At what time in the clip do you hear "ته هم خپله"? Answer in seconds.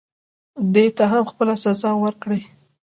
0.97-1.55